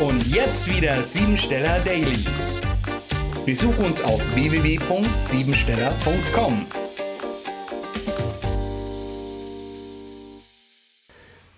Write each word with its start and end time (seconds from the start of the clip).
Und 0.00 0.26
jetzt 0.26 0.68
wieder 0.68 1.00
Siebensteller 1.04 1.78
Daily. 1.80 2.24
Besuch 3.46 3.78
uns 3.78 4.02
auf 4.02 4.20
www.siebensteller.com. 4.34 6.66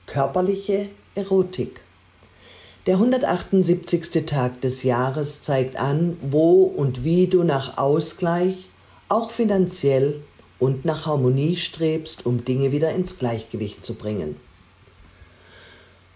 Körperliche 0.04 0.90
Erotik. 1.14 1.80
Der 2.84 2.96
178. 2.96 4.26
Tag 4.26 4.60
des 4.60 4.82
Jahres 4.82 5.40
zeigt 5.40 5.76
an, 5.76 6.18
wo 6.20 6.64
und 6.64 7.04
wie 7.04 7.28
du 7.28 7.42
nach 7.42 7.78
Ausgleich, 7.78 8.68
auch 9.08 9.30
finanziell 9.30 10.20
und 10.58 10.84
nach 10.84 11.06
Harmonie 11.06 11.56
strebst, 11.56 12.26
um 12.26 12.44
Dinge 12.44 12.70
wieder 12.70 12.92
ins 12.92 13.18
Gleichgewicht 13.18 13.82
zu 13.82 13.94
bringen. 13.94 14.36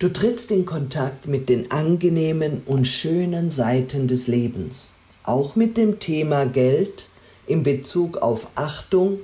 Du 0.01 0.09
trittst 0.09 0.51
in 0.51 0.65
Kontakt 0.65 1.27
mit 1.27 1.51
den 1.51 1.71
angenehmen 1.71 2.63
und 2.65 2.87
schönen 2.87 3.51
Seiten 3.51 4.09
des 4.09 4.29
Lebens, 4.29 4.95
auch 5.25 5.57
mit 5.57 5.77
dem 5.77 5.99
Thema 5.99 6.47
Geld 6.47 7.07
in 7.47 7.63
Bezug 7.63 8.17
auf 8.17 8.49
Achtung, 8.55 9.19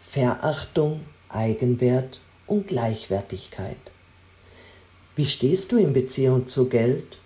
Verachtung, 0.00 1.02
Eigenwert 1.28 2.22
und 2.46 2.66
Gleichwertigkeit. 2.66 3.76
Wie 5.16 5.26
stehst 5.26 5.70
du 5.70 5.76
in 5.76 5.92
Beziehung 5.92 6.46
zu 6.46 6.70
Geld 6.70 7.18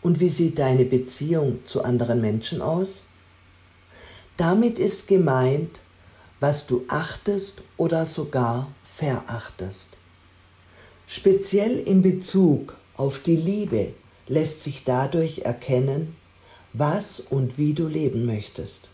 und 0.00 0.18
wie 0.18 0.30
sieht 0.30 0.58
deine 0.58 0.86
Beziehung 0.86 1.58
zu 1.66 1.84
anderen 1.84 2.22
Menschen 2.22 2.62
aus? 2.62 3.08
Damit 4.38 4.78
ist 4.78 5.06
gemeint, 5.06 5.80
was 6.40 6.66
du 6.66 6.86
achtest 6.88 7.60
oder 7.76 8.06
sogar 8.06 8.72
verachtest. 8.84 9.97
Speziell 11.10 11.78
in 11.78 12.02
Bezug 12.02 12.76
auf 12.94 13.20
die 13.20 13.36
Liebe 13.36 13.94
lässt 14.26 14.60
sich 14.62 14.84
dadurch 14.84 15.38
erkennen, 15.38 16.14
was 16.74 17.20
und 17.20 17.56
wie 17.56 17.72
du 17.72 17.88
leben 17.88 18.26
möchtest. 18.26 18.88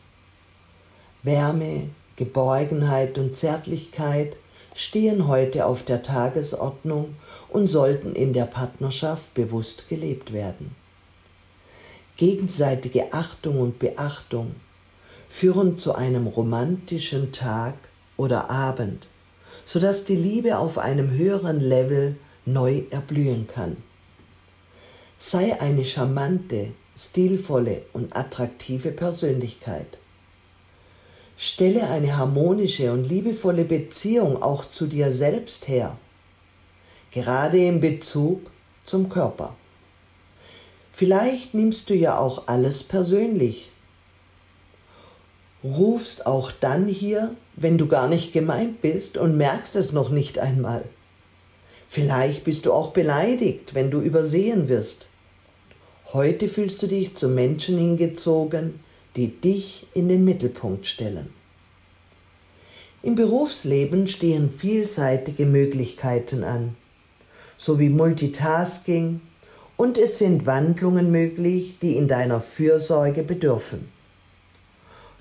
Wärme, 1.25 1.91
Geborgenheit 2.15 3.19
und 3.19 3.37
Zärtlichkeit 3.37 4.37
stehen 4.77 5.27
heute 5.27 5.67
auf 5.67 5.83
der 5.83 6.03
Tagesordnung 6.03 7.17
und 7.49 7.67
sollten 7.67 8.15
in 8.15 8.33
der 8.33 8.45
Partnerschaft 8.45 9.35
bewusst 9.35 9.89
gelebt 9.89 10.33
werden. 10.33 10.77
Gegenseitige 12.17 13.13
Achtung 13.13 13.59
und 13.61 13.81
Beachtung 13.81 14.55
führen 15.29 15.79
zu 15.79 15.97
einem 15.97 16.29
romantischen 16.29 17.33
Tag 17.33 17.75
oder 18.17 18.51
Abend, 18.51 19.09
sodass 19.65 20.05
die 20.05 20.17
Liebe 20.17 20.59
auf 20.59 20.79
einem 20.79 21.11
höheren 21.11 21.61
Level 21.61 22.17
neu 22.45 22.83
erblühen 22.91 23.47
kann. 23.47 23.77
Sei 25.19 25.59
eine 25.61 25.85
charmante, 25.85 26.73
stilvolle 26.97 27.83
und 27.93 28.15
attraktive 28.15 28.91
Persönlichkeit. 28.91 29.99
Stelle 31.37 31.89
eine 31.89 32.17
harmonische 32.17 32.93
und 32.93 33.05
liebevolle 33.05 33.65
Beziehung 33.65 34.41
auch 34.43 34.65
zu 34.65 34.87
dir 34.87 35.11
selbst 35.11 35.67
her, 35.67 35.97
gerade 37.11 37.59
in 37.59 37.81
Bezug 37.81 38.51
zum 38.85 39.09
Körper. 39.09 39.57
Vielleicht 40.93 41.55
nimmst 41.55 41.91
du 41.91 41.95
ja 41.95 42.19
auch 42.19 42.47
alles 42.47 42.85
persönlich 42.85 43.71
rufst 45.65 46.27
auch 46.27 46.53
dann 46.53 46.87
hier, 46.87 47.35
wenn 47.57 47.79
du 47.79 47.89
gar 47.89 48.09
nicht 48.09 48.33
gemeint 48.33 48.83
bist 48.83 49.17
und 49.17 49.37
merkst 49.37 49.77
es 49.77 49.93
noch 49.93 50.11
nicht 50.11 50.39
einmal. 50.39 50.85
Vielleicht 51.89 52.45
bist 52.45 52.67
du 52.67 52.73
auch 52.73 52.93
beleidigt, 52.93 53.75
wenn 53.75 53.91
du 53.91 54.01
übersehen 54.01 54.69
wirst. 54.69 55.07
Heute 56.13 56.49
fühlst 56.49 56.83
du 56.83 56.87
dich 56.87 57.17
zu 57.17 57.29
Menschen 57.29 57.79
hingezogen, 57.79 58.81
die 59.17 59.29
dich 59.29 59.87
in 59.95 60.09
den 60.09 60.25
Mittelpunkt 60.25 60.87
stellen. 60.87 61.31
Im 63.03 63.15
Berufsleben 63.15 64.09
stehen 64.09 64.51
vielseitige 64.51 65.47
Möglichkeiten 65.47 66.45
an, 66.45 66.77
sowie 67.57 67.89
Multitasking, 67.89 69.21
und 69.77 69.99
es 69.99 70.19
sind 70.19 70.47
Wandlungen 70.47 71.11
möglich, 71.11 71.79
die 71.83 71.97
in 71.97 72.07
deiner 72.07 72.41
Fürsorge 72.41 73.25
bedürfen. 73.25 73.94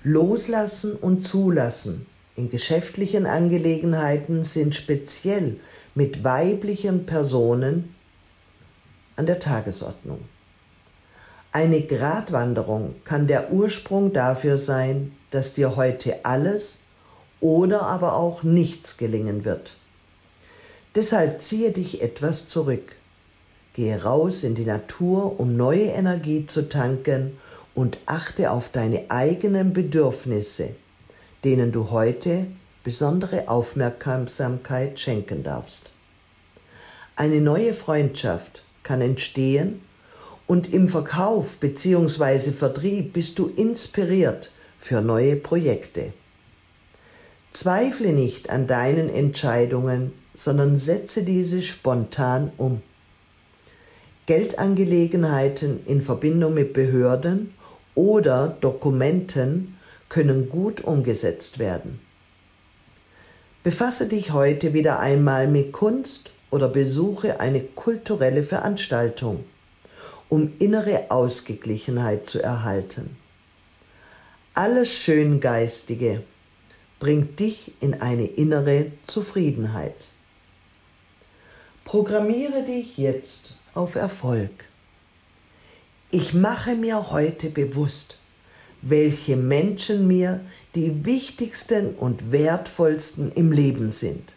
Loslassen 0.06 0.96
und 0.96 1.26
Zulassen 1.26 2.06
in 2.36 2.50
geschäftlichen 2.50 3.24
Angelegenheiten 3.24 4.44
sind 4.44 4.76
speziell 4.76 5.56
mit 5.94 6.22
weiblichen 6.22 7.06
Personen 7.06 7.94
an 9.16 9.24
der 9.24 9.38
Tagesordnung. 9.38 10.20
Eine 11.52 11.80
Gratwanderung 11.80 12.96
kann 13.04 13.26
der 13.26 13.50
Ursprung 13.50 14.12
dafür 14.12 14.58
sein, 14.58 15.12
dass 15.30 15.54
dir 15.54 15.74
heute 15.74 16.26
alles 16.26 16.82
oder 17.40 17.82
aber 17.82 18.14
auch 18.14 18.42
nichts 18.42 18.98
gelingen 18.98 19.46
wird. 19.46 19.78
Deshalb 20.94 21.40
ziehe 21.40 21.70
dich 21.70 22.02
etwas 22.02 22.46
zurück. 22.48 22.96
Gehe 23.72 24.02
raus 24.02 24.44
in 24.44 24.54
die 24.54 24.66
Natur, 24.66 25.40
um 25.40 25.56
neue 25.56 25.86
Energie 25.86 26.46
zu 26.46 26.68
tanken 26.68 27.38
und 27.74 27.98
achte 28.06 28.50
auf 28.50 28.70
deine 28.70 29.10
eigenen 29.10 29.72
Bedürfnisse, 29.72 30.76
denen 31.44 31.72
du 31.72 31.90
heute 31.90 32.46
besondere 32.82 33.48
Aufmerksamkeit 33.48 35.00
schenken 35.00 35.42
darfst. 35.42 35.90
Eine 37.16 37.40
neue 37.40 37.74
Freundschaft 37.74 38.62
kann 38.82 39.00
entstehen 39.00 39.80
und 40.46 40.72
im 40.72 40.88
Verkauf 40.88 41.56
bzw. 41.56 42.50
Vertrieb 42.50 43.12
bist 43.14 43.38
du 43.38 43.48
inspiriert 43.48 44.50
für 44.78 45.00
neue 45.00 45.36
Projekte. 45.36 46.12
Zweifle 47.52 48.12
nicht 48.12 48.50
an 48.50 48.66
deinen 48.66 49.08
Entscheidungen, 49.08 50.12
sondern 50.34 50.76
setze 50.76 51.22
diese 51.22 51.62
spontan 51.62 52.50
um. 52.56 52.82
Geldangelegenheiten 54.26 55.84
in 55.86 56.02
Verbindung 56.02 56.54
mit 56.54 56.72
Behörden 56.72 57.54
oder 57.94 58.56
Dokumenten 58.60 59.76
können 60.08 60.48
gut 60.48 60.80
umgesetzt 60.82 61.58
werden. 61.58 62.00
Befasse 63.62 64.08
dich 64.08 64.32
heute 64.32 64.74
wieder 64.74 65.00
einmal 65.00 65.48
mit 65.48 65.72
Kunst 65.72 66.32
oder 66.50 66.68
besuche 66.68 67.40
eine 67.40 67.60
kulturelle 67.60 68.42
Veranstaltung, 68.42 69.44
um 70.28 70.52
innere 70.58 71.10
Ausgeglichenheit 71.10 72.26
zu 72.26 72.42
erhalten. 72.42 73.16
Alles 74.52 74.92
Schöngeistige 74.92 76.22
bringt 77.00 77.40
dich 77.40 77.72
in 77.80 78.00
eine 78.00 78.26
innere 78.26 78.92
Zufriedenheit. 79.06 79.96
Programmiere 81.84 82.62
dich 82.62 82.96
jetzt 82.96 83.58
auf 83.74 83.96
Erfolg. 83.96 84.64
Ich 86.14 86.32
mache 86.32 86.76
mir 86.76 87.10
heute 87.10 87.50
bewusst, 87.50 88.16
welche 88.82 89.36
Menschen 89.36 90.06
mir 90.06 90.38
die 90.76 91.04
wichtigsten 91.04 91.96
und 91.96 92.30
wertvollsten 92.30 93.32
im 93.32 93.50
Leben 93.50 93.90
sind. 93.90 94.36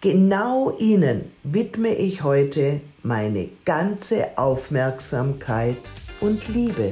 Genau 0.00 0.76
ihnen 0.80 1.30
widme 1.44 1.94
ich 1.94 2.24
heute 2.24 2.80
meine 3.04 3.50
ganze 3.64 4.36
Aufmerksamkeit 4.36 5.92
und 6.18 6.48
Liebe. 6.48 6.90